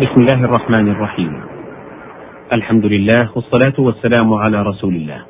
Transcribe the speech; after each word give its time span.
بسم 0.00 0.20
الله 0.20 0.44
الرحمن 0.44 0.88
الرحيم. 0.88 1.40
الحمد 2.52 2.86
لله 2.86 3.30
والصلاة 3.36 3.74
والسلام 3.78 4.34
على 4.34 4.62
رسول 4.62 4.94
الله. 4.94 5.22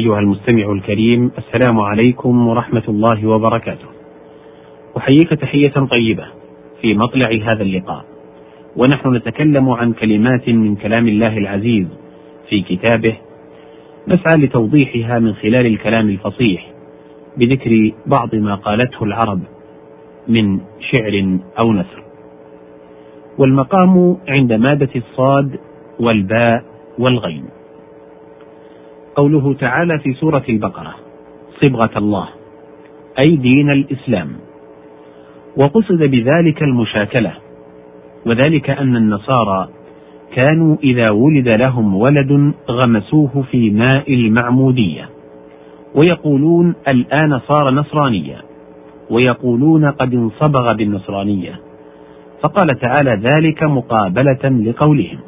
أيها 0.00 0.18
المستمع 0.18 0.72
الكريم 0.72 1.30
السلام 1.38 1.80
عليكم 1.80 2.48
ورحمة 2.48 2.82
الله 2.88 3.26
وبركاته. 3.26 3.86
أحييك 4.96 5.28
تحية 5.28 5.72
طيبة 5.90 6.26
في 6.80 6.94
مطلع 6.94 7.30
هذا 7.30 7.62
اللقاء. 7.62 8.04
ونحن 8.76 9.16
نتكلم 9.16 9.68
عن 9.70 9.92
كلمات 9.92 10.48
من 10.48 10.76
كلام 10.76 11.08
الله 11.08 11.38
العزيز 11.38 11.86
في 12.48 12.62
كتابه. 12.62 13.16
نسعى 14.08 14.36
لتوضيحها 14.36 15.18
من 15.18 15.34
خلال 15.34 15.66
الكلام 15.66 16.08
الفصيح 16.08 16.70
بذكر 17.36 17.92
بعض 18.06 18.34
ما 18.34 18.54
قالته 18.54 19.04
العرب 19.04 19.40
من 20.28 20.60
شعر 20.80 21.38
أو 21.64 21.72
نثر. 21.72 22.01
والمقام 23.38 24.16
عند 24.28 24.52
مادة 24.52 24.90
الصاد 24.96 25.58
والباء 26.00 26.64
والغين. 26.98 27.44
قوله 29.16 29.54
تعالى 29.54 29.98
في 29.98 30.14
سورة 30.14 30.42
البقرة 30.48 30.94
صبغة 31.64 31.98
الله 31.98 32.28
أي 33.26 33.36
دين 33.36 33.70
الإسلام. 33.70 34.28
وقصد 35.56 35.98
بذلك 35.98 36.62
المشاكلة 36.62 37.32
وذلك 38.26 38.70
أن 38.70 38.96
النصارى 38.96 39.68
كانوا 40.36 40.76
إذا 40.84 41.10
ولد 41.10 41.48
لهم 41.68 41.94
ولد 41.94 42.52
غمسوه 42.70 43.44
في 43.50 43.70
ماء 43.70 44.14
المعمودية. 44.14 45.08
ويقولون 45.94 46.74
الآن 46.92 47.38
صار 47.38 47.70
نصرانيا 47.70 48.38
ويقولون 49.10 49.84
قد 49.90 50.14
انصبغ 50.14 50.74
بالنصرانية. 50.76 51.71
فقال 52.42 52.78
تعالى 52.78 53.10
ذلك 53.10 53.62
مقابلة 53.62 54.44
لقولهم. 54.44 55.18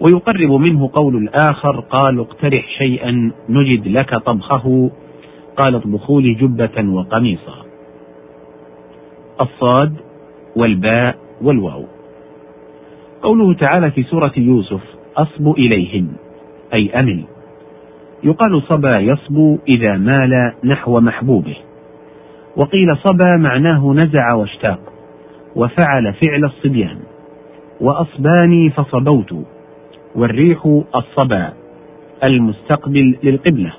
ويقرب 0.00 0.50
منه 0.50 0.90
قول 0.92 1.16
الآخر 1.16 1.80
قالوا 1.80 2.24
اقترح 2.24 2.68
شيئا 2.78 3.32
نجد 3.48 3.88
لك 3.88 4.14
طبخه. 4.14 4.90
قال 5.56 5.74
اطبخوا 5.74 6.20
لي 6.20 6.34
جبة 6.34 6.90
وقميصا. 6.90 7.54
الصاد 9.40 9.96
والباء 10.56 11.16
والواو. 11.42 11.84
قوله 13.22 13.54
تعالى 13.54 13.90
في 13.90 14.02
سورة 14.02 14.32
يوسف 14.36 14.80
أصب 15.16 15.48
إليهن 15.48 16.08
أي 16.74 16.90
أمل 17.00 17.24
يقال 18.24 18.62
صبا 18.62 18.98
يصبو 18.98 19.58
إذا 19.68 19.96
مال 19.96 20.52
نحو 20.64 21.00
محبوبه. 21.00 21.56
وقيل 22.56 22.96
صبا 22.96 23.36
معناه 23.36 23.92
نزع 23.92 24.32
واشتاق. 24.32 24.97
وفعل 25.58 26.14
فعل 26.14 26.44
الصبيان. 26.44 26.98
وأصباني 27.80 28.70
فصبوت 28.70 29.34
والريح 30.14 30.82
الصبا 30.94 31.52
المستقبل 32.30 33.16
للقبلة. 33.22 33.72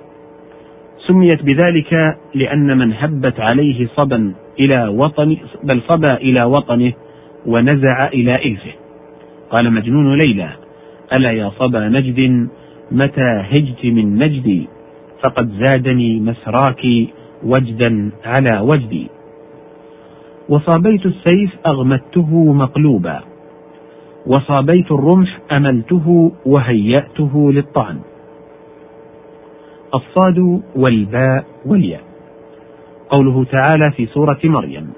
سميت 1.07 1.43
بذلك 1.43 2.17
لأن 2.35 2.77
من 2.77 2.93
هبت 2.93 3.39
عليه 3.39 3.87
صبا 3.95 4.33
إلى 4.59 4.87
وطن 4.87 5.37
بل 5.63 5.81
صبا 5.87 6.17
إلى 6.17 6.43
وطنه 6.43 6.93
ونزع 7.45 8.07
إلى 8.07 8.35
إلفه. 8.35 8.71
قال 9.51 9.73
مجنون 9.73 10.15
ليلى 10.15 10.49
ألا 11.13 11.31
يا 11.31 11.49
صبا 11.49 11.89
نجد؟ 11.89 12.49
متى 12.91 13.43
هجت 13.51 13.85
من 13.85 14.17
نجدي؟ 14.17 14.67
فقد 15.23 15.49
زادني 15.65 16.19
مسراك 16.19 16.85
وجدا 17.43 18.11
على 18.25 18.59
وجدي. 18.59 19.07
وصابيت 20.49 21.05
السيف 21.05 21.51
أغمدته 21.65 22.53
مقلوبا. 22.53 23.19
وصابيت 24.27 24.91
الرمح 24.91 25.39
أملته 25.57 26.31
وهيأته 26.45 27.51
للطعن. 27.51 27.99
الصاد 29.95 30.61
والباء 30.75 31.45
والياء. 31.65 32.01
قوله 33.09 33.43
تعالى 33.43 33.91
في 33.91 34.05
سورة 34.05 34.39
مريم 34.43 34.93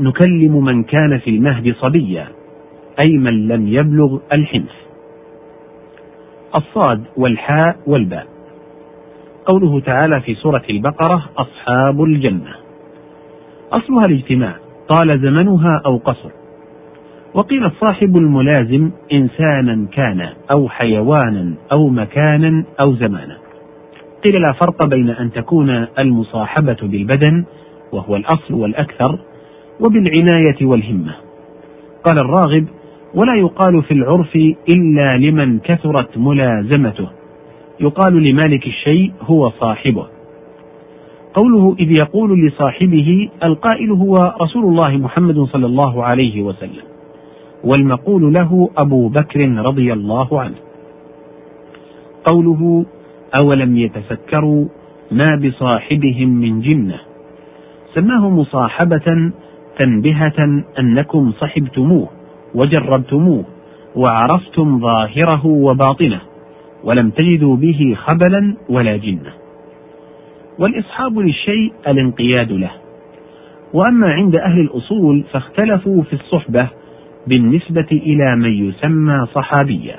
نكلم 0.00 0.64
من 0.64 0.82
كان 0.82 1.18
في 1.18 1.30
المهد 1.30 1.74
صبيا 1.74 2.28
أي 3.04 3.18
من 3.18 3.48
لم 3.48 3.68
يبلغ 3.68 4.18
الحنف 4.38 4.74
الصاد 6.54 7.04
والحاء 7.16 7.76
والباء. 7.86 8.26
قوله 9.46 9.80
تعالى 9.80 10.20
في 10.20 10.34
سورة 10.34 10.62
البقرة 10.70 11.30
أصحاب 11.36 12.02
الجنة. 12.02 12.54
أصلها 13.72 14.06
الاجتماع 14.06 14.56
طال 14.88 15.20
زمنها 15.20 15.82
أو 15.86 15.96
قصر. 15.96 16.30
وقيل 17.34 17.64
الصاحب 17.64 18.16
الملازم 18.16 18.90
إنسانا 19.12 19.86
كان 19.92 20.28
أو 20.50 20.68
حيوانا 20.68 21.54
أو 21.72 21.88
مكانا 21.88 22.64
أو 22.80 22.94
زمانا. 22.94 23.36
قيل 24.24 24.42
لا 24.42 24.52
فرق 24.52 24.84
بين 24.84 25.10
أن 25.10 25.32
تكون 25.32 25.86
المصاحبة 26.02 26.76
بالبدن 26.82 27.44
وهو 27.92 28.16
الأصل 28.16 28.54
والأكثر 28.54 29.18
وبالعناية 29.80 30.66
والهمة. 30.66 31.14
قال 32.04 32.18
الراغب 32.18 32.66
ولا 33.14 33.34
يقال 33.34 33.82
في 33.82 33.94
العرف 33.94 34.36
إلا 34.68 35.16
لمن 35.16 35.58
كثرت 35.58 36.18
ملازمته. 36.18 37.08
يقال 37.80 38.22
لمالك 38.22 38.66
الشيء 38.66 39.12
هو 39.22 39.50
صاحبه. 39.50 40.06
قوله 41.38 41.76
إذ 41.78 41.90
يقول 42.00 42.46
لصاحبه 42.46 43.28
القائل 43.44 43.90
هو 43.90 44.34
رسول 44.42 44.64
الله 44.64 44.96
محمد 44.96 45.38
صلى 45.38 45.66
الله 45.66 46.04
عليه 46.04 46.42
وسلم 46.42 46.82
والمقول 47.64 48.34
له 48.34 48.70
أبو 48.78 49.08
بكر 49.08 49.40
رضي 49.70 49.92
الله 49.92 50.40
عنه. 50.40 50.54
قوله 52.32 52.86
أولم 53.42 53.76
يتفكروا 53.76 54.64
ما 55.12 55.40
بصاحبهم 55.44 56.28
من 56.28 56.60
جنة؟ 56.60 56.98
سماه 57.94 58.30
مصاحبة 58.30 59.32
تنبهة 59.78 60.62
أنكم 60.78 61.32
صحبتموه 61.32 62.08
وجربتموه 62.54 63.44
وعرفتم 63.96 64.80
ظاهره 64.80 65.46
وباطنه 65.46 66.20
ولم 66.84 67.10
تجدوا 67.10 67.56
به 67.56 67.96
خبلا 67.96 68.54
ولا 68.68 68.96
جنة. 68.96 69.47
والإصحاب 70.58 71.18
للشيء 71.18 71.72
الانقياد 71.88 72.52
له. 72.52 72.70
وأما 73.74 74.12
عند 74.12 74.36
أهل 74.36 74.60
الأصول 74.60 75.24
فاختلفوا 75.32 76.02
في 76.02 76.12
الصحبة 76.12 76.68
بالنسبة 77.26 77.86
إلى 77.92 78.36
من 78.36 78.68
يسمى 78.68 79.26
صحابيا. 79.34 79.96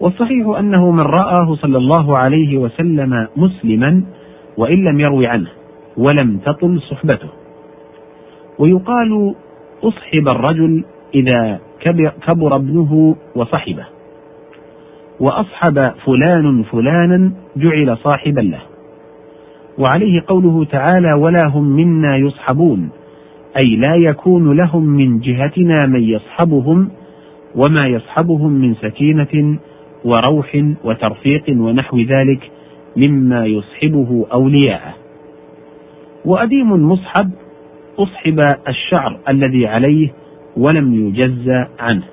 والصحيح 0.00 0.46
أنه 0.58 0.90
من 0.90 1.00
رآه 1.00 1.54
صلى 1.54 1.78
الله 1.78 2.18
عليه 2.18 2.58
وسلم 2.58 3.28
مسلما 3.36 4.04
وإن 4.56 4.84
لم 4.84 5.00
يروي 5.00 5.26
عنه 5.26 5.48
ولم 5.96 6.38
تطل 6.38 6.80
صحبته. 6.80 7.28
ويقال 8.58 9.34
أصحب 9.82 10.28
الرجل 10.28 10.84
إذا 11.14 11.60
كبر 12.26 12.50
ابنه 12.56 13.16
وصحبه. 13.36 13.86
وأصحب 15.20 15.80
فلان 16.04 16.62
فلانا 16.62 17.32
جعل 17.56 17.96
صاحبا 17.96 18.40
له. 18.40 18.73
وعليه 19.78 20.24
قوله 20.28 20.64
تعالى 20.64 21.12
ولا 21.12 21.40
هم 21.46 21.64
منا 21.64 22.16
يصحبون 22.16 22.90
أي 23.62 23.76
لا 23.76 23.94
يكون 23.96 24.56
لهم 24.56 24.84
من 24.84 25.20
جهتنا 25.20 25.74
من 25.86 26.02
يصحبهم 26.02 26.90
وما 27.56 27.86
يصحبهم 27.86 28.52
من 28.52 28.74
سكينة 28.74 29.58
وروح 30.04 30.62
وترفيق 30.84 31.44
ونحو 31.48 31.98
ذلك 31.98 32.50
مما 32.96 33.46
يصحبه 33.46 34.26
أولياءه. 34.32 34.94
وأديم 36.24 36.72
مصحب 36.72 37.30
أصحب 37.98 38.40
الشعر 38.68 39.18
الذي 39.28 39.66
عليه 39.66 40.12
ولم 40.56 40.94
يجز 40.94 41.48
عنه. 41.78 42.04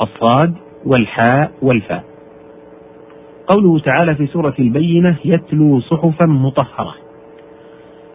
الصاد 0.00 0.54
والحاء 0.86 1.52
والفاء. 1.62 2.11
قوله 3.46 3.78
تعالى 3.78 4.14
في 4.14 4.26
سورة 4.26 4.54
البينة 4.58 5.16
يتلو 5.24 5.80
صحفا 5.80 6.26
مطهرة. 6.26 6.94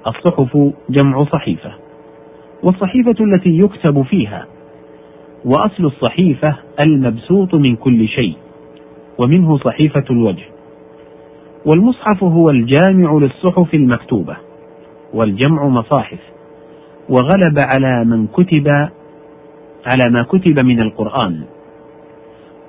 الصحف 0.07 0.57
جمع 0.89 1.25
صحيفة 1.25 1.71
والصحيفة 2.63 3.15
التي 3.19 3.57
يكتب 3.57 4.01
فيها 4.01 4.45
وأصل 5.45 5.85
الصحيفة 5.85 6.55
المبسوط 6.85 7.55
من 7.55 7.75
كل 7.75 8.07
شيء 8.07 8.35
ومنه 9.17 9.57
صحيفة 9.57 10.03
الوجه. 10.09 10.45
والمصحف 11.65 12.23
هو 12.23 12.49
الجامع 12.49 13.13
للصحف 13.13 13.73
المكتوبة 13.73 14.37
والجمع 15.13 15.67
مصاحف 15.67 16.19
وغلب 17.09 17.59
على 17.59 18.05
من 18.05 18.27
كتب 18.27 18.67
على 19.85 20.09
ما 20.11 20.23
كتب 20.23 20.59
من 20.59 20.79
القرآن. 20.79 21.43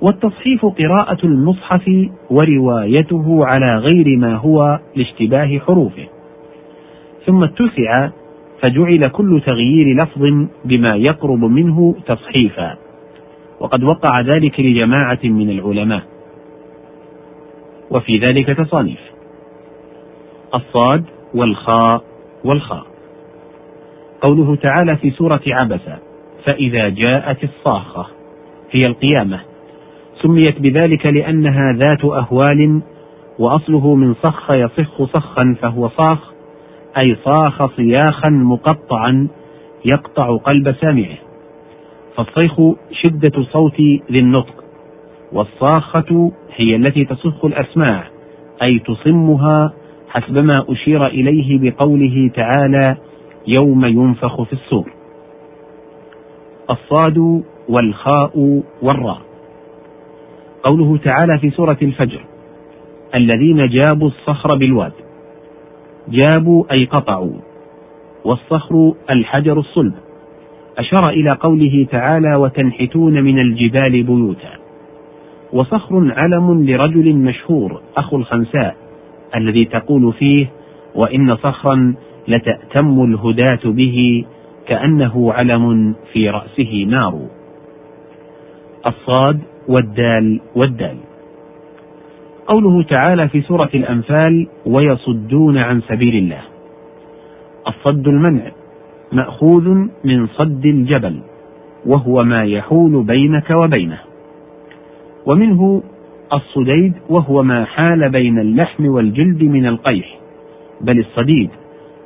والتصحيف 0.03 0.67
قراءة 0.67 1.27
المصحف 1.27 2.09
وروايته 2.31 3.47
على 3.47 3.81
غير 3.81 4.17
ما 4.17 4.37
هو 4.37 4.79
لاشتباه 4.97 5.59
حروفه. 5.59 6.07
ثم 7.27 7.45
اتسع 7.45 8.09
فجعل 8.63 9.01
كل 9.13 9.43
تغيير 9.47 10.03
لفظ 10.03 10.49
بما 10.65 10.97
يقرب 10.97 11.45
منه 11.45 11.95
تصحيفا. 12.07 12.77
وقد 13.61 13.83
وقع 13.83 14.23
ذلك 14.25 14.61
لجماعة 14.61 15.19
من 15.25 15.51
العلماء. 15.51 16.03
وفي 17.91 18.19
ذلك 18.19 18.47
تصانيف. 18.47 19.01
الصاد 20.55 21.05
والخاء 21.35 22.03
والخاء. 22.45 22.87
قوله 24.21 24.57
تعالى 24.57 24.97
في 24.97 25.11
سورة 25.11 25.41
عبس 25.47 25.81
فإذا 26.47 26.89
جاءت 26.89 27.45
الصاخة 27.45 28.07
هي 28.71 28.87
القيامة. 28.87 29.48
سميت 30.23 30.61
بذلك 30.61 31.07
لأنها 31.07 31.73
ذات 31.73 32.05
أهوال 32.05 32.83
وأصله 33.39 33.95
من 33.95 34.15
صخ 34.15 34.51
يصخ 34.51 35.03
صخا 35.03 35.57
فهو 35.61 35.89
صاخ 35.89 36.33
أي 36.99 37.17
صاخ 37.25 37.63
صياخا 37.77 38.31
مقطعا 38.31 39.29
يقطع 39.85 40.37
قلب 40.37 40.75
سامعه. 40.81 41.17
فالصيخ 42.17 42.61
شدة 42.93 43.43
صوت 43.53 43.81
ذي 44.11 44.19
النطق 44.19 44.65
والصاخة 45.33 46.33
هي 46.57 46.77
التي 46.77 47.05
تصخ 47.05 47.45
الأسماع 47.45 48.05
أي 48.63 48.79
تصمها 48.79 49.73
حسبما 50.09 50.53
أشير 50.69 51.07
إليه 51.07 51.59
بقوله 51.71 52.31
تعالى 52.35 52.97
يوم 53.57 53.85
ينفخ 53.85 54.43
في 54.43 54.53
الصور 54.53 54.93
الصاد 56.71 57.43
والخاء 57.69 58.63
والراء. 58.83 59.28
قوله 60.63 60.97
تعالى 60.97 61.39
في 61.39 61.51
سورة 61.51 61.79
الفجر 61.83 62.21
الذين 63.15 63.59
جابوا 63.59 64.09
الصخر 64.09 64.57
بالواد. 64.57 64.93
جابوا 66.09 66.65
أي 66.73 66.85
قطعوا 66.85 67.33
والصخر 68.25 68.95
الحجر 69.11 69.59
الصلب. 69.59 69.95
أشار 70.79 71.11
إلى 71.11 71.31
قوله 71.31 71.87
تعالى 71.91 72.37
وتنحتون 72.37 73.25
من 73.25 73.39
الجبال 73.45 74.03
بيوتا. 74.03 74.53
وصخر 75.53 76.13
علم 76.17 76.65
لرجل 76.65 77.15
مشهور 77.15 77.81
أخو 77.97 78.17
الخنساء 78.17 78.77
الذي 79.37 79.65
تقول 79.65 80.13
فيه 80.13 80.47
وإن 80.95 81.37
صخرا 81.37 81.95
لتأتم 82.29 83.05
الهداة 83.05 83.73
به 83.73 84.25
كأنه 84.67 85.33
علم 85.33 85.95
في 86.13 86.31
رأسه 86.31 86.87
نار. 86.89 87.27
الصاد 88.87 89.41
والدال 89.69 90.41
والدال. 90.57 90.97
قوله 92.47 92.83
تعالى 92.83 93.29
في 93.29 93.41
سورة 93.41 93.71
الأنفال 93.75 94.47
ويصدون 94.67 95.59
عن 95.59 95.81
سبيل 95.81 96.17
الله. 96.17 96.41
الصد 97.69 98.09
المنع 98.09 98.51
مأخوذ 99.13 99.69
من 100.05 100.27
صد 100.27 100.67
الجبل 100.67 101.21
وهو 101.87 102.25
ما 102.25 102.45
يحول 102.45 103.05
بينك 103.05 103.55
وبينه. 103.63 103.99
ومنه 105.27 105.83
الصديد 106.33 106.93
وهو 107.09 107.43
ما 107.43 107.65
حال 107.65 108.11
بين 108.11 108.39
اللحم 108.39 108.87
والجلد 108.87 109.43
من 109.43 109.67
القيح 109.67 110.19
بل 110.81 110.99
الصديد. 110.99 111.51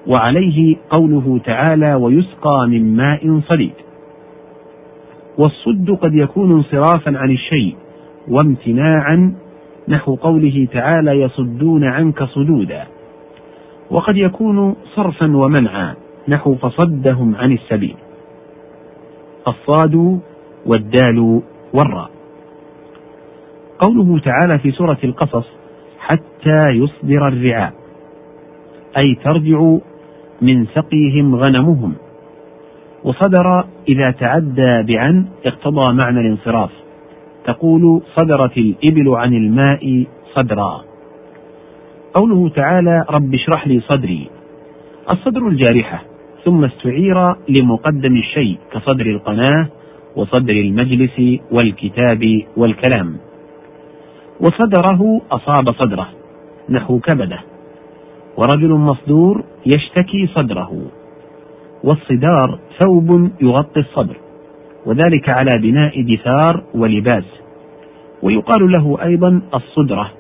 وعليه 0.06 0.76
قوله 0.90 1.40
تعالى 1.44 1.94
ويسقى 1.94 2.66
من 2.68 2.96
ماء 2.96 3.40
صديد. 3.48 3.72
والصد 5.38 5.90
قد 5.90 6.14
يكون 6.14 6.52
انصرافا 6.52 7.19
عن 7.19 7.31
الشيء 7.31 7.76
وامتناعا 8.29 9.34
نحو 9.88 10.14
قوله 10.14 10.69
تعالى 10.73 11.11
يصدون 11.11 11.84
عنك 11.84 12.25
صدودا. 12.25 12.84
وقد 13.90 14.17
يكون 14.17 14.76
صرفا 14.94 15.37
ومنعا 15.37 15.94
نحو 16.29 16.55
فصدهم 16.55 17.37
عن 17.37 17.52
السبيل. 17.52 17.96
الصاد 19.49 20.20
والدال 20.67 21.43
والراء. 21.75 22.11
قوله 23.79 24.19
تعالى 24.19 24.58
في 24.58 24.70
سورة 24.70 24.99
القصص 25.05 25.46
حتى 25.99 26.69
يصدر 26.69 27.29
الرعاء 27.29 27.73
أي 28.99 29.14
ترجع 29.14 29.76
من 30.43 30.67
سقيهم 30.67 31.37
غنمهم. 31.37 31.94
وصدر 33.04 33.64
إذا 33.88 34.14
تعدى 34.20 34.82
بعن 34.93 35.26
اقتضى 35.46 35.94
معنى 35.94 36.20
الانصراف. 36.20 36.70
تقول 37.44 38.02
صدرت 38.16 38.56
الإبل 38.58 39.08
عن 39.08 39.34
الماء 39.34 40.04
صدرا. 40.37 40.84
قوله 42.14 42.49
تعالى 42.49 43.04
رب 43.10 43.34
اشرح 43.34 43.66
لي 43.66 43.81
صدري. 43.81 44.31
الصدر 45.12 45.49
الجارحة 45.49 46.02
ثم 46.44 46.64
استعير 46.64 47.34
لمقدم 47.49 48.16
الشيء 48.16 48.58
كصدر 48.72 49.06
القناة 49.06 49.66
وصدر 50.16 50.52
المجلس 50.52 51.40
والكتاب 51.50 52.43
والكلام. 52.56 53.16
وصدره 54.40 55.20
أصاب 55.31 55.72
صدره 55.72 56.08
نحو 56.70 56.98
كبده. 56.98 57.40
ورجل 58.37 58.70
مصدور 58.70 59.44
يشتكي 59.66 60.26
صدره. 60.26 61.01
والصدار 61.84 62.58
ثوب 62.79 63.31
يغطي 63.40 63.81
الصدر 63.81 64.17
وذلك 64.87 65.29
على 65.29 65.50
بناء 65.58 66.02
دثار 66.02 66.62
ولباس. 66.75 67.25
ويقال 68.23 68.73
له 68.73 68.99
أيضا 69.02 69.43
الصدرة 69.55 70.11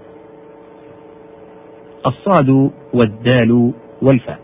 الصاد 2.06 2.70
والدال 2.94 3.72
والفاء. 4.02 4.38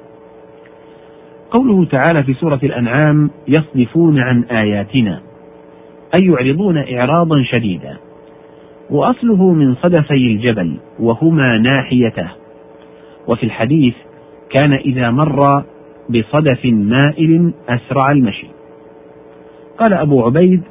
قوله 1.51 1.85
تعالى 1.85 2.23
في 2.23 2.35
سورة 2.35 2.61
الأنعام 2.63 3.31
يصدفون 3.49 4.19
عن 4.19 4.43
آياتنا 4.43 5.21
أي 6.21 6.27
يعرضون 6.27 6.79
إعراضا 6.79 7.43
شديدا 7.43 7.97
وأصله 8.91 9.53
من 9.53 9.75
صدفي 9.75 10.15
الجبل 10.15 10.77
وهما 11.01 11.59
ناحيته. 11.59 12.29
وفي 13.29 13.43
الحديث 13.43 13.95
كان 14.51 14.73
إذا 14.73 15.11
مر 15.11 15.65
بصدف 16.09 16.65
مائل 16.65 17.53
أسرع 17.69 18.13
المشي. 18.13 18.47
قال 19.79 19.93
أبو 19.93 20.23
عبيد 20.23 20.63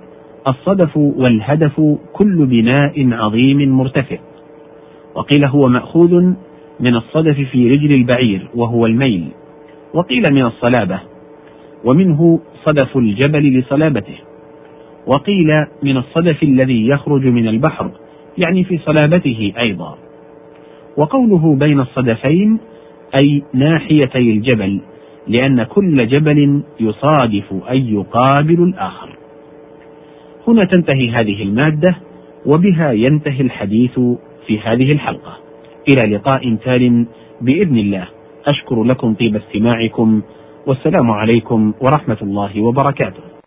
الصدف 0.50 0.98
والهدف 0.98 1.82
كل 2.14 2.46
بناء 2.46 3.14
عظيم 3.14 3.78
مرتفع. 3.78 4.18
وقيل 5.16 5.46
هو 5.46 5.68
مأخوذ 5.68 6.14
من 6.80 6.96
الصدف 6.96 7.40
في 7.52 7.72
رجل 7.72 7.94
البعير 7.94 8.48
وهو 8.56 8.86
الميل. 8.86 9.28
وقيل 9.94 10.34
من 10.34 10.46
الصلابة 10.46 11.00
ومنه 11.86 12.40
صدف 12.66 12.98
الجبل 12.98 13.60
لصلابته. 13.60 14.16
وقيل 15.08 15.66
من 15.84 15.98
الصدف 15.98 16.44
الذي 16.44 16.88
يخرج 16.88 17.26
من 17.26 17.48
البحر 17.48 17.92
يعني 18.38 18.64
في 18.64 18.78
صلابته 18.78 19.54
أيضا. 19.60 19.98
وقوله 20.98 21.56
بين 21.56 21.80
الصدفين 21.80 22.60
أي 23.24 23.44
ناحيتي 23.54 24.32
الجبل 24.32 24.82
لأن 25.30 25.64
كل 25.64 26.08
جبل 26.08 26.64
يصادف 26.80 27.54
أي 27.70 27.94
يقابل 27.94 28.64
الآخر. 28.64 29.18
هنا 30.48 30.66
تنتهي 30.66 31.10
هذه 31.10 31.44
المادة 31.44 31.96
وبها 32.46 32.92
ينتهي 32.92 33.42
الحديث 33.42 34.00
في 34.48 34.60
هذه 34.60 34.92
الحلقة. 34.92 35.38
إلى 35.90 36.16
لقاء 36.16 36.56
تال 36.56 37.06
بإذن 37.42 37.78
الله. 37.78 38.08
أشكر 38.48 38.84
لكم 38.84 39.14
طيب 39.14 39.36
استماعكم 39.36 40.22
والسلام 40.68 41.12
عليكم 41.12 41.74
ورحمة 41.82 42.18
الله 42.22 42.62
وبركاته. 42.62 43.27